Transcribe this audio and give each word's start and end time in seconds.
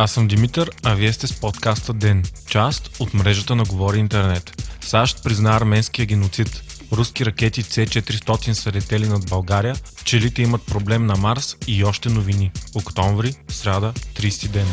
Аз 0.00 0.12
съм 0.12 0.28
Димитър, 0.28 0.70
а 0.84 0.94
вие 0.94 1.12
сте 1.12 1.26
с 1.26 1.40
подкаста 1.40 1.92
ДЕН, 1.92 2.22
част 2.50 3.00
от 3.00 3.14
мрежата 3.14 3.56
на 3.56 3.64
Говори 3.64 3.98
Интернет. 3.98 4.62
САЩ 4.80 5.24
призна 5.24 5.56
арменския 5.56 6.06
геноцид. 6.06 6.62
Руски 6.92 7.26
ракети 7.26 7.62
С-400 7.62 8.52
са 8.52 8.72
летели 8.72 9.08
над 9.08 9.26
България, 9.28 9.76
пчелите 10.00 10.42
имат 10.42 10.66
проблем 10.66 11.06
на 11.06 11.16
Марс 11.16 11.56
и 11.66 11.84
още 11.84 12.08
новини. 12.08 12.52
Октомври, 12.74 13.34
сряда, 13.48 13.92
30 13.92 14.48
ден. 14.48 14.66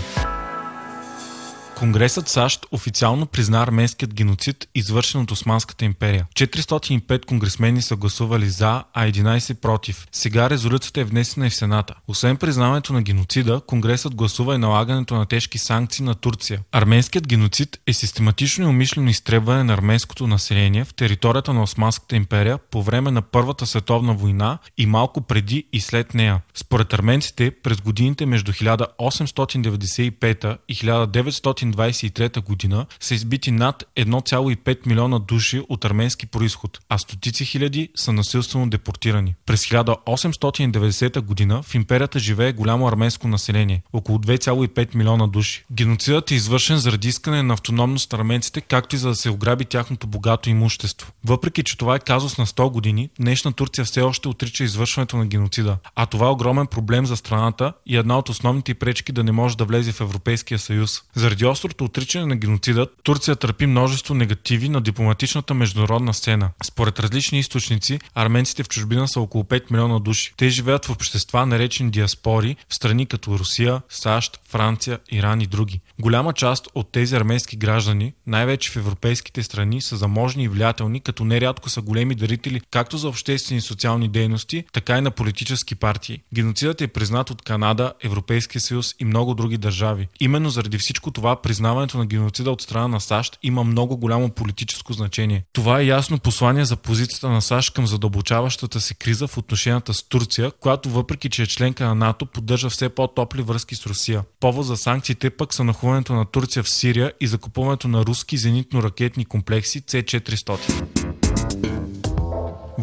Конгресът 1.75 2.29
САЩ 2.29 2.65
официално 2.71 3.25
призна 3.25 3.63
арменският 3.63 4.13
геноцид, 4.13 4.67
извършен 4.75 5.21
от 5.21 5.31
Османската 5.31 5.85
империя. 5.85 6.27
405 6.35 7.25
конгресмени 7.25 7.81
са 7.81 7.95
гласували 7.95 8.49
за, 8.49 8.83
а 8.93 9.07
11 9.07 9.53
против. 9.53 10.07
Сега 10.11 10.49
резолюцията 10.49 11.01
е 11.01 11.03
внесена 11.03 11.47
и 11.47 11.49
в 11.49 11.55
Сената. 11.55 11.93
Освен 12.07 12.37
признаването 12.37 12.93
на 12.93 13.01
геноцида, 13.01 13.61
Конгресът 13.67 14.15
гласува 14.15 14.55
и 14.55 14.57
налагането 14.57 15.15
на 15.15 15.25
тежки 15.25 15.57
санкции 15.57 16.05
на 16.05 16.15
Турция. 16.15 16.59
Арменският 16.71 17.27
геноцид 17.27 17.79
е 17.87 17.93
систематично 17.93 18.63
и 18.63 18.67
умишлено 18.67 19.09
изтребване 19.09 19.63
на 19.63 19.73
арменското 19.73 20.27
население 20.27 20.85
в 20.85 20.93
територията 20.93 21.53
на 21.53 21.63
Османската 21.63 22.15
империя 22.15 22.57
по 22.57 22.83
време 22.83 23.11
на 23.11 23.21
Първата 23.21 23.65
световна 23.65 24.13
война 24.13 24.57
и 24.77 24.85
малко 24.85 25.21
преди 25.21 25.67
и 25.73 25.81
след 25.81 26.13
нея. 26.13 26.41
Според 26.53 26.93
арменците, 26.93 27.51
през 27.63 27.81
годините 27.81 28.25
между 28.25 28.51
1895 28.51 30.57
и 30.67 30.75
1900 30.75 31.64
1923 31.73 32.43
година 32.43 32.85
са 32.99 33.15
избити 33.15 33.51
над 33.51 33.83
1,5 33.97 34.87
милиона 34.87 35.19
души 35.19 35.61
от 35.69 35.85
арменски 35.85 36.25
происход, 36.25 36.79
а 36.89 36.97
стотици 36.97 37.45
хиляди 37.45 37.89
са 37.95 38.13
насилствено 38.13 38.69
депортирани. 38.69 39.35
През 39.45 39.65
1890 39.65 41.21
година 41.21 41.63
в 41.63 41.75
империята 41.75 42.19
живее 42.19 42.53
голямо 42.53 42.87
арменско 42.87 43.27
население– 43.27 43.83
около 43.93 44.17
2,5 44.17 44.95
милиона 44.95 45.27
души. 45.27 45.65
Геноцидът 45.71 46.31
е 46.31 46.35
извършен 46.35 46.77
заради 46.77 47.07
искане 47.07 47.43
на 47.43 47.53
автономност 47.53 48.11
на 48.11 48.17
арменците, 48.17 48.61
както 48.61 48.95
и 48.95 48.99
за 48.99 49.09
да 49.09 49.15
се 49.15 49.29
ограби 49.29 49.65
тяхното 49.65 50.07
богато 50.07 50.49
имущество. 50.49 51.11
Въпреки, 51.25 51.63
че 51.63 51.77
това 51.77 51.95
е 51.95 51.99
казус 51.99 52.37
на 52.37 52.45
100 52.45 52.71
години, 52.71 53.09
днешна 53.19 53.53
Турция 53.53 53.85
все 53.85 54.01
още 54.01 54.27
отрича 54.27 54.63
извършването 54.63 55.17
на 55.17 55.25
геноцида. 55.25 55.77
А 55.95 56.05
това 56.05 56.27
е 56.27 56.29
огромен 56.29 56.67
проблем 56.67 57.05
за 57.05 57.17
страната 57.17 57.73
и 57.85 57.97
една 57.97 58.17
от 58.17 58.29
основните 58.29 58.73
пречки 58.73 59.11
да 59.11 59.23
не 59.23 59.31
може 59.31 59.57
да 59.57 59.65
влезе 59.65 59.91
в 59.91 60.01
Европейския 60.01 60.59
съюз. 60.59 61.01
Заради 61.13 61.45
острото 61.55 61.83
отричане 61.83 62.25
на 62.25 62.35
геноцида, 62.35 62.87
Турция 63.03 63.35
търпи 63.35 63.65
множество 63.65 64.13
негативи 64.13 64.69
на 64.69 64.81
дипломатичната 64.81 65.53
международна 65.53 66.13
сцена. 66.13 66.49
Според 66.63 66.99
различни 66.99 67.39
източници, 67.39 67.99
арменците 68.15 68.63
в 68.63 68.69
чужбина 68.69 69.07
са 69.07 69.21
около 69.21 69.43
5 69.43 69.71
милиона 69.71 69.99
души. 69.99 70.33
Те 70.37 70.49
живеят 70.49 70.85
в 70.85 70.89
общества, 70.89 71.45
наречени 71.45 71.91
диаспори, 71.91 72.55
в 72.69 72.75
страни 72.75 73.05
като 73.05 73.39
Русия, 73.39 73.81
САЩ, 73.89 74.39
Франция, 74.49 74.99
Иран 75.11 75.41
и 75.41 75.47
други. 75.47 75.79
Голяма 75.99 76.33
част 76.33 76.67
от 76.75 76.91
тези 76.91 77.15
арменски 77.15 77.57
граждани, 77.57 78.13
най-вече 78.27 78.71
в 78.71 78.75
европейските 78.75 79.43
страни, 79.43 79.81
са 79.81 79.97
заможни 79.97 80.43
и 80.43 80.47
влиятелни, 80.47 80.99
като 80.99 81.25
нерядко 81.25 81.69
са 81.69 81.81
големи 81.81 82.15
дарители 82.15 82.61
както 82.71 82.97
за 82.97 83.07
обществени 83.07 83.57
и 83.57 83.61
социални 83.61 84.07
дейности, 84.07 84.63
така 84.73 84.97
и 84.97 85.01
на 85.01 85.11
политически 85.11 85.75
партии. 85.75 86.21
Геноцидът 86.33 86.81
е 86.81 86.87
признат 86.87 87.29
от 87.29 87.41
Канада, 87.41 87.93
Европейския 88.03 88.61
съюз 88.61 88.95
и 88.99 89.05
много 89.05 89.33
други 89.35 89.57
държави. 89.57 90.07
Именно 90.19 90.49
заради 90.49 90.77
всичко 90.77 91.11
това 91.11 91.41
признаването 91.45 91.97
на 91.97 92.05
геноцида 92.05 92.51
от 92.51 92.61
страна 92.61 92.87
на 92.87 93.01
САЩ 93.01 93.39
има 93.43 93.63
много 93.63 93.97
голямо 93.97 94.29
политическо 94.29 94.93
значение. 94.93 95.43
Това 95.53 95.79
е 95.79 95.85
ясно 95.85 96.19
послание 96.19 96.65
за 96.65 96.75
позицията 96.75 97.29
на 97.29 97.41
САЩ 97.41 97.73
към 97.73 97.87
задълбочаващата 97.87 98.81
се 98.81 98.93
криза 98.93 99.27
в 99.27 99.37
отношенията 99.37 99.93
с 99.93 100.03
Турция, 100.03 100.51
която 100.51 100.89
въпреки 100.89 101.29
че 101.29 101.43
е 101.43 101.47
членка 101.47 101.85
на 101.85 101.95
НАТО, 101.95 102.25
поддържа 102.25 102.69
все 102.69 102.89
по-топли 102.89 103.41
връзки 103.41 103.75
с 103.75 103.85
Русия. 103.85 104.23
Повод 104.39 104.65
за 104.65 104.77
санкциите 104.77 105.29
пък 105.29 105.53
са 105.53 105.63
нахуването 105.63 106.13
на 106.13 106.25
Турция 106.25 106.63
в 106.63 106.69
Сирия 106.69 107.13
и 107.21 107.27
закупуването 107.27 107.87
на 107.87 108.05
руски 108.05 108.37
зенитно-ракетни 108.37 109.25
комплекси 109.25 109.83
С-400. 109.87 111.14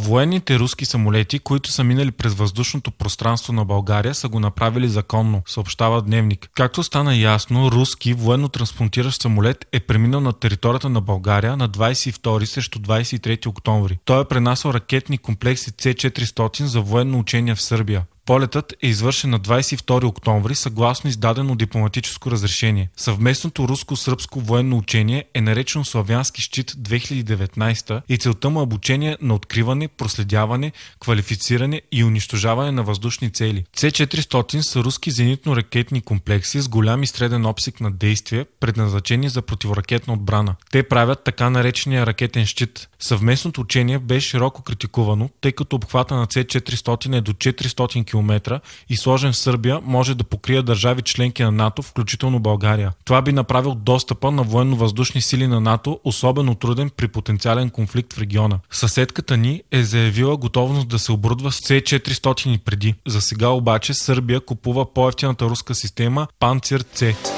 Военните 0.04 0.58
руски 0.58 0.84
самолети, 0.84 1.38
които 1.38 1.70
са 1.70 1.84
минали 1.84 2.10
през 2.10 2.34
въздушното 2.34 2.90
пространство 2.90 3.52
на 3.52 3.64
България, 3.64 4.14
са 4.14 4.28
го 4.28 4.40
направили 4.40 4.88
законно, 4.88 5.42
съобщава 5.46 6.02
Дневник. 6.02 6.50
Както 6.54 6.82
стана 6.82 7.16
ясно, 7.16 7.70
руски 7.70 8.14
военно 8.14 8.48
транспонтиращ 8.48 9.22
самолет 9.22 9.66
е 9.72 9.80
преминал 9.80 10.20
на 10.20 10.32
територията 10.32 10.88
на 10.88 11.00
България 11.00 11.56
на 11.56 11.68
22 11.68 12.44
срещу 12.44 12.78
23 12.78 13.46
октомври. 13.46 13.98
Той 14.04 14.20
е 14.20 14.24
пренасял 14.24 14.70
ракетни 14.70 15.18
комплекси 15.18 15.70
С-400 15.70 16.62
за 16.64 16.80
военно 16.80 17.18
учение 17.18 17.54
в 17.54 17.62
Сърбия. 17.62 18.04
Полетът 18.26 18.72
е 18.82 18.86
извършен 18.86 19.30
на 19.30 19.40
22 19.40 20.04
октомври 20.04 20.54
съгласно 20.54 21.10
издадено 21.10 21.54
дипломатическо 21.54 22.30
разрешение. 22.30 22.90
Съвместното 22.96 23.68
руско-сръбско 23.68 24.40
военно 24.40 24.76
учение 24.76 25.24
е 25.34 25.40
наречено 25.40 25.84
Славянски 25.84 26.42
щит 26.42 26.70
2019 26.70 28.02
и 28.08 28.18
целта 28.18 28.50
му 28.50 28.60
е 28.60 28.62
обучение 28.62 29.16
на 29.22 29.34
откриване, 29.34 29.88
проследяване, 29.88 30.72
квалифициране 31.00 31.82
и 31.92 32.04
унищожаване 32.04 32.72
на 32.72 32.82
въздушни 32.82 33.30
цели. 33.30 33.64
С-400 33.76 34.60
са 34.60 34.84
руски 34.84 35.10
зенитно-ракетни 35.10 36.02
комплекси 36.02 36.60
с 36.60 36.68
голям 36.68 37.02
и 37.02 37.06
среден 37.06 37.46
обсик 37.46 37.80
на 37.80 37.90
действие, 37.90 38.46
предназначени 38.60 39.28
за 39.28 39.42
противоракетна 39.42 40.14
отбрана. 40.14 40.54
Те 40.70 40.82
правят 40.82 41.24
така 41.24 41.50
наречения 41.50 42.06
ракетен 42.06 42.46
щит. 42.46 42.88
Съвместното 43.00 43.60
учение 43.60 43.98
беше 43.98 44.28
широко 44.28 44.62
критикувано, 44.62 45.30
тъй 45.40 45.52
като 45.52 45.76
обхвата 45.76 46.14
на 46.14 46.26
С-400 46.30 47.16
е 47.16 47.20
до 47.20 47.32
400 47.32 48.06
км 48.06 48.11
и 48.88 48.96
сложен 48.96 49.32
в 49.32 49.36
Сърбия 49.36 49.80
може 49.84 50.14
да 50.14 50.24
покрие 50.24 50.62
държави 50.62 51.02
членки 51.02 51.42
на 51.42 51.52
НАТО, 51.52 51.82
включително 51.82 52.40
България. 52.40 52.92
Това 53.04 53.22
би 53.22 53.32
направил 53.32 53.74
достъпа 53.74 54.30
на 54.30 54.42
военно-въздушни 54.42 55.22
сили 55.22 55.46
на 55.46 55.60
НАТО 55.60 56.00
особено 56.04 56.54
труден 56.54 56.90
при 56.96 57.08
потенциален 57.08 57.70
конфликт 57.70 58.12
в 58.12 58.18
региона. 58.18 58.58
Съседката 58.70 59.36
ни 59.36 59.62
е 59.72 59.82
заявила 59.82 60.36
готовност 60.36 60.88
да 60.88 60.98
се 60.98 61.12
оборудва 61.12 61.52
с 61.52 61.60
C-400 61.60 62.58
преди. 62.58 62.94
За 63.06 63.20
сега 63.20 63.48
обаче 63.48 63.94
Сърбия 63.94 64.40
купува 64.40 64.92
по-ефтината 64.94 65.44
руска 65.44 65.74
система 65.74 66.26
Panzer 66.40 66.82
C. 66.82 67.31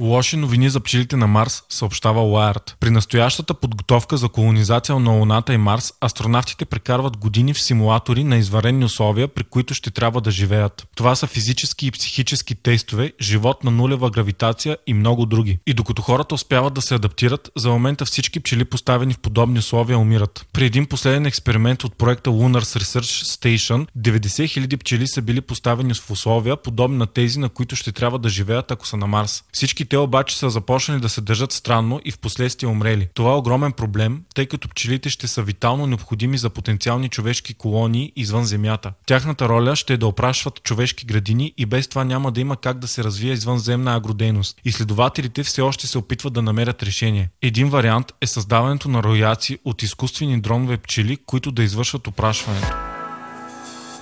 Лоши 0.00 0.36
новини 0.36 0.70
за 0.70 0.80
пчелите 0.80 1.16
на 1.16 1.26
Марс, 1.26 1.62
съобщава 1.68 2.20
Wired. 2.20 2.74
При 2.80 2.90
настоящата 2.90 3.54
подготовка 3.54 4.16
за 4.16 4.28
колонизация 4.28 4.98
на 4.98 5.10
Луната 5.10 5.54
и 5.54 5.56
Марс, 5.56 5.92
астронавтите 6.04 6.64
прекарват 6.64 7.16
години 7.16 7.54
в 7.54 7.62
симулатори 7.62 8.24
на 8.24 8.36
изварени 8.36 8.84
условия, 8.84 9.28
при 9.28 9.44
които 9.44 9.74
ще 9.74 9.90
трябва 9.90 10.20
да 10.20 10.30
живеят. 10.30 10.88
Това 10.96 11.14
са 11.14 11.26
физически 11.26 11.86
и 11.86 11.90
психически 11.90 12.54
тестове, 12.54 13.12
живот 13.20 13.64
на 13.64 13.70
нулева 13.70 14.10
гравитация 14.10 14.76
и 14.86 14.94
много 14.94 15.26
други. 15.26 15.58
И 15.66 15.74
докато 15.74 16.02
хората 16.02 16.34
успяват 16.34 16.74
да 16.74 16.82
се 16.82 16.94
адаптират, 16.94 17.50
за 17.56 17.70
момента 17.70 18.04
всички 18.04 18.40
пчели 18.40 18.64
поставени 18.64 19.14
в 19.14 19.18
подобни 19.18 19.58
условия 19.58 19.98
умират. 19.98 20.46
При 20.52 20.64
един 20.64 20.86
последен 20.86 21.26
експеримент 21.26 21.84
от 21.84 21.98
проекта 21.98 22.30
Lunar 22.30 22.78
Research 22.78 23.24
Station, 23.24 23.86
90 23.98 24.66
000 24.66 24.76
пчели 24.76 25.08
са 25.08 25.22
били 25.22 25.40
поставени 25.40 25.94
в 25.94 26.10
условия, 26.10 26.56
подобни 26.56 26.96
на 26.96 27.06
тези, 27.06 27.38
на 27.38 27.48
които 27.48 27.76
ще 27.76 27.92
трябва 27.92 28.18
да 28.18 28.28
живеят, 28.28 28.70
ако 28.70 28.86
са 28.86 28.96
на 28.96 29.06
Марс. 29.06 29.44
Всички 29.52 29.81
те 29.84 29.98
обаче 29.98 30.38
са 30.38 30.50
започнали 30.50 31.00
да 31.00 31.08
се 31.08 31.20
държат 31.20 31.52
странно 31.52 32.00
и 32.04 32.10
в 32.10 32.18
последствие 32.18 32.68
умрели. 32.68 33.08
Това 33.14 33.30
е 33.30 33.36
огромен 33.36 33.72
проблем, 33.72 34.22
тъй 34.34 34.46
като 34.46 34.68
пчелите 34.68 35.10
ще 35.10 35.28
са 35.28 35.42
витално 35.42 35.86
необходими 35.86 36.38
за 36.38 36.50
потенциални 36.50 37.08
човешки 37.08 37.54
колонии 37.54 38.12
извън 38.16 38.44
Земята. 38.44 38.92
Тяхната 39.06 39.48
роля 39.48 39.76
ще 39.76 39.92
е 39.92 39.96
да 39.96 40.06
опрашват 40.06 40.62
човешки 40.62 41.06
градини 41.06 41.52
и 41.58 41.66
без 41.66 41.88
това 41.88 42.04
няма 42.04 42.32
да 42.32 42.40
има 42.40 42.56
как 42.56 42.78
да 42.78 42.88
се 42.88 43.04
развие 43.04 43.32
извънземна 43.32 43.96
агродейност. 43.96 44.60
Изследователите 44.64 45.42
все 45.42 45.62
още 45.62 45.86
се 45.86 45.98
опитват 45.98 46.32
да 46.32 46.42
намерят 46.42 46.82
решение. 46.82 47.30
Един 47.42 47.68
вариант 47.68 48.12
е 48.20 48.26
създаването 48.26 48.88
на 48.88 49.02
рояци 49.02 49.58
от 49.64 49.82
изкуствени 49.82 50.40
дронове 50.40 50.76
пчели, 50.76 51.16
които 51.26 51.52
да 51.52 51.62
извършват 51.62 52.06
опрашването. 52.06 52.91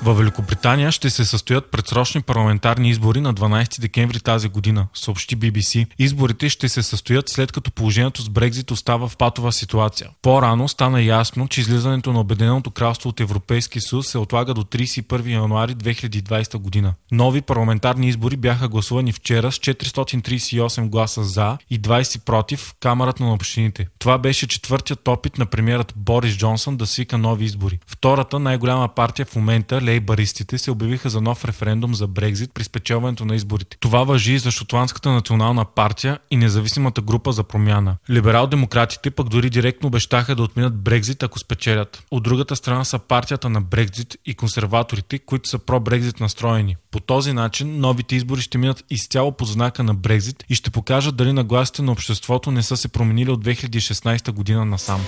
В 0.03 0.15
Великобритания 0.15 0.93
ще 0.93 1.11
се 1.11 1.25
състоят 1.25 1.71
предсрочни 1.71 2.23
парламентарни 2.23 2.91
избори 2.91 3.21
на 3.21 3.35
12 3.35 3.81
декември 3.81 4.21
тази 4.21 4.49
година, 4.49 4.87
съобщи 4.95 5.37
BBC. 5.37 5.87
Изборите 5.99 6.49
ще 6.49 6.69
се 6.69 6.83
състоят 6.83 7.29
след 7.29 7.53
като 7.53 7.71
положението 7.71 8.23
с 8.23 8.29
Брекзит 8.29 8.71
остава 8.71 9.09
в 9.09 9.17
патова 9.17 9.53
ситуация. 9.53 10.11
По-рано 10.23 10.69
стана 10.69 11.03
ясно, 11.03 11.49
че 11.49 11.61
излизането 11.61 12.13
на 12.13 12.21
Обединеното 12.21 12.71
кралство 12.71 13.09
от 13.09 13.21
Европейския 13.21 13.83
съюз 13.83 14.09
се 14.09 14.19
отлага 14.19 14.55
до 14.55 14.63
31 14.63 15.33
януари 15.33 15.75
2020 15.75 16.57
година. 16.57 16.95
Нови 17.13 17.41
парламентарни 17.41 18.09
избори 18.09 18.37
бяха 18.37 18.69
гласувани 18.69 19.13
вчера 19.13 19.53
с 19.53 19.59
438 19.59 20.89
гласа 20.89 21.25
за 21.25 21.59
и 21.71 21.81
20 21.81 22.25
против 22.25 22.61
в 22.61 22.75
Камерата 22.81 23.25
на 23.25 23.33
общините. 23.33 23.87
Това 23.99 24.19
беше 24.19 24.49
четвъртият 24.49 25.09
опит 25.09 25.39
на 25.39 25.47
премиерът 25.47 25.93
Борис 25.97 26.37
Джонсън 26.37 26.77
да 26.77 26.87
свика 26.87 27.19
нови 27.19 27.45
избори. 27.45 27.79
Втората 27.87 28.39
най-голяма 28.39 28.89
партия 28.89 29.27
в 29.27 29.37
момента 29.37 29.90
лейбаристите 29.91 30.59
се 30.59 30.71
обявиха 30.71 31.11
за 31.11 31.21
нов 31.21 31.45
референдум 31.45 31.95
за 31.95 32.07
Брекзит 32.07 32.51
при 32.55 32.65
спечелването 32.65 33.25
на 33.25 33.35
изборите. 33.35 33.77
Това 33.81 34.05
въжи 34.05 34.33
и 34.33 34.39
за 34.39 34.51
Шотландската 34.51 35.11
национална 35.11 35.65
партия 35.65 36.19
и 36.31 36.37
независимата 36.37 37.01
група 37.01 37.33
за 37.33 37.45
промяна. 37.45 37.97
Либерал-демократите 38.11 39.11
пък 39.11 39.29
дори 39.29 39.51
директно 39.51 39.87
обещаха 39.87 40.35
да 40.35 40.43
отминат 40.43 40.77
Брекзит, 40.77 41.23
ако 41.23 41.39
спечелят. 41.39 42.03
От 42.11 42.23
другата 42.23 42.57
страна 42.57 42.85
са 42.85 42.99
партията 42.99 43.49
на 43.49 43.61
Брекзит 43.61 44.17
и 44.27 44.35
консерваторите, 44.35 45.19
които 45.19 45.49
са 45.49 45.59
про-Брекзит 45.59 46.21
настроени. 46.21 46.77
По 46.91 47.01
този 47.01 47.33
начин 47.33 47.81
новите 47.81 48.17
избори 48.17 48.41
ще 48.41 48.59
минат 48.59 48.85
изцяло 48.91 49.33
под 49.33 49.49
знака 49.49 49.83
на 49.83 49.95
Брекзит 49.95 50.45
и 50.49 50.55
ще 50.55 50.71
покажат 50.71 51.17
дали 51.17 51.33
нагласите 51.33 51.83
на 51.83 51.93
обществото 51.93 52.51
не 52.51 52.63
са 52.63 52.77
се 52.77 52.89
променили 52.89 53.31
от 53.31 53.45
2016 53.45 54.31
година 54.31 54.65
насам. 54.65 55.01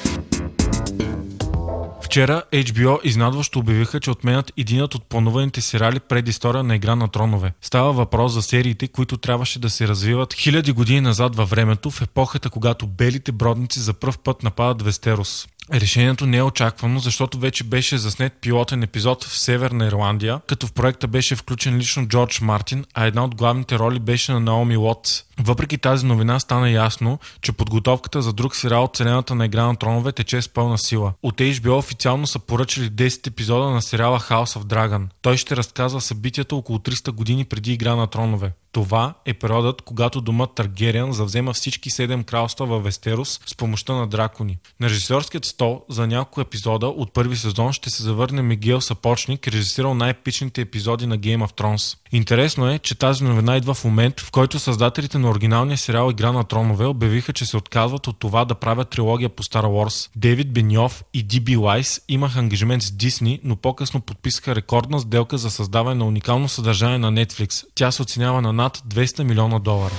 Вчера 2.12 2.43
HBO 2.53 3.00
изнадващо 3.05 3.59
обявиха, 3.59 4.00
че 4.00 4.11
отменят 4.11 4.53
единът 4.56 4.94
от 4.94 5.05
плануваните 5.05 5.61
сериали 5.61 6.00
пред 6.00 6.29
история 6.29 6.62
на 6.62 6.76
Игра 6.76 6.97
на 6.97 7.09
тронове. 7.09 7.53
Става 7.61 7.93
въпрос 7.93 8.32
за 8.32 8.43
сериите, 8.43 8.88
които 8.88 9.17
трябваше 9.17 9.59
да 9.59 9.70
се 9.70 9.88
развиват 9.88 10.35
хиляди 10.35 10.73
години 10.73 11.00
назад 11.00 11.37
във 11.37 11.50
времето, 11.50 11.91
в 11.91 12.03
епохата, 12.03 12.50
когато 12.50 12.87
белите 12.87 13.32
бродници 13.32 13.81
за 13.81 13.93
пръв 13.93 14.19
път 14.19 14.43
нападат 14.43 14.82
Вестерос. 14.82 15.49
Решението 15.73 16.26
не 16.26 16.37
е 16.37 16.43
очаквано, 16.43 16.99
защото 16.99 17.38
вече 17.38 17.64
беше 17.64 17.99
заснет 17.99 18.32
пилотен 18.41 18.82
епизод 18.82 19.25
в 19.25 19.38
Северна 19.38 19.87
Ирландия, 19.87 20.41
като 20.47 20.67
в 20.67 20.73
проекта 20.73 21.09
беше 21.09 21.37
включен 21.37 21.76
лично 21.76 22.09
Джордж 22.09 22.41
Мартин, 22.41 22.85
а 22.94 23.05
една 23.06 23.25
от 23.25 23.35
главните 23.35 23.79
роли 23.79 23.99
беше 23.99 24.32
на 24.32 24.41
Наоми 24.41 24.76
Уотс. 24.76 25.23
Въпреки 25.41 25.79
тази 25.79 26.06
новина 26.06 26.41
стана 26.41 26.70
ясно, 26.70 27.19
че 27.43 27.53
подготовката 27.53 28.23
за 28.23 28.32
друг 28.32 28.56
сериал 28.56 28.85
от 28.85 28.94
Вселената 28.94 29.35
на 29.35 29.47
Игра 29.47 29.67
на 29.67 29.76
тронове 29.76 30.12
тече 30.12 30.43
с 30.43 30.49
пълна 30.49 30.79
сила. 30.79 31.12
От 31.23 31.37
HBO 31.37 31.79
официално 31.79 32.26
са 32.26 32.38
поръчали 32.38 32.91
10 32.91 33.26
епизода 33.26 33.70
на 33.70 33.82
сериала 33.82 34.20
House 34.20 34.58
of 34.58 34.65
Dragon. 34.65 35.06
Той 35.23 35.37
ще 35.37 35.56
разказва 35.56 36.00
събитията 36.00 36.56
около 36.56 36.79
300 36.79 37.11
години 37.11 37.44
преди 37.44 37.73
Игра 37.73 37.97
на 37.97 38.06
тронове. 38.06 38.53
Това 38.73 39.15
е 39.25 39.35
периодът, 39.35 39.83
когато 39.83 40.21
домът 40.21 40.55
Таргериан 40.55 41.13
завзема 41.13 41.53
всички 41.53 41.91
седем 41.91 42.25
кралства 42.25 42.67
във 42.67 42.85
Вестерос 42.85 43.41
с 43.47 43.55
помощта 43.55 43.95
на 43.95 44.07
дракони. 44.07 44.59
На 44.81 44.89
режисьорският 44.89 45.45
стол 45.45 45.85
за 45.89 46.07
няколко 46.07 46.41
епизода 46.41 46.87
от 46.87 47.13
първи 47.13 47.37
сезон 47.37 47.73
ще 47.73 47.91
се 47.91 48.03
завърне 48.03 48.43
Мигел 48.43 48.81
Сапочник, 48.81 49.49
режисирал 49.49 49.95
най-епичните 49.95 50.61
епизоди 50.61 51.07
на 51.07 51.19
Game 51.19 51.47
of 51.47 51.61
Thrones. 51.61 51.99
Интересно 52.14 52.70
е, 52.70 52.79
че 52.79 52.94
тази 52.94 53.25
новина 53.25 53.56
идва 53.56 53.75
в 53.75 53.85
момент, 53.85 54.20
в 54.20 54.31
който 54.31 54.59
създателите 54.59 55.19
на 55.19 55.31
оригиналния 55.31 55.79
сериал 55.79 56.11
Игра 56.11 56.32
на 56.32 56.44
тронове 56.44 56.87
обявиха, 56.87 57.32
че 57.32 57.47
се 57.47 57.56
отказват 57.56 58.06
от 58.06 58.19
това 58.19 58.44
да 58.44 58.55
правят 58.55 58.91
трилогия 58.91 59.29
по 59.29 59.43
Star 59.43 59.64
Wars. 59.64 60.11
Дейвид 60.17 60.53
Беньов 60.53 61.05
и 61.14 61.23
Д.Би. 61.23 61.56
Лайс 61.56 62.00
имаха 62.09 62.38
ангажимент 62.38 62.82
с 62.82 62.91
Дисни, 62.91 63.41
но 63.44 63.56
по-късно 63.56 64.00
подписаха 64.00 64.55
рекордна 64.55 65.00
сделка 65.00 65.38
за 65.38 65.50
създаване 65.50 65.94
на 65.94 66.05
уникално 66.05 66.49
съдържание 66.49 66.99
на 66.99 67.12
Netflix. 67.12 67.64
Тя 67.75 67.93
се 67.93 68.03
оценява 68.03 68.43
на 68.43 68.53
над 68.53 68.82
200 68.88 69.23
милиона 69.23 69.58
долара. 69.58 69.94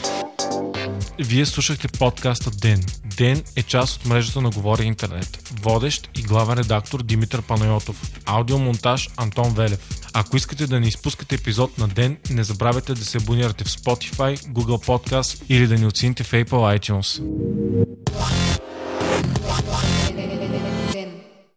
Вие 1.20 1.46
слушахте 1.46 1.88
подкаста 1.88 2.52
Ден. 2.52 2.84
Ден 3.18 3.44
е 3.56 3.64
част 3.64 3.96
от 3.96 4.06
мрежата 4.06 4.42
на 4.42 4.50
Говори 4.50 4.84
Интернет. 4.84 5.52
Водещ 5.62 6.10
и 6.18 6.22
главен 6.22 6.58
редактор 6.58 7.04
Димитър 7.04 7.42
Панайотов. 7.42 8.12
Аудиомонтаж 8.26 9.10
Антон 9.18 9.54
Велев. 9.54 10.03
Ако 10.16 10.38
искате 10.38 10.68
да 10.68 10.80
не 10.80 10.88
изпускате 10.88 11.36
епизод 11.36 11.78
на 11.78 11.88
ден, 11.88 12.18
не 12.30 12.44
забравяйте 12.44 12.94
да 12.94 13.06
се 13.06 13.18
абонирате 13.18 13.64
в 13.64 13.68
Spotify, 13.68 14.38
Google 14.38 14.86
Podcast 14.86 15.44
или 15.50 15.68
да 15.68 15.76
ни 15.76 15.86
оцените 15.86 16.24
в 16.24 16.32
Apple 16.32 16.80
iTunes. 16.80 17.22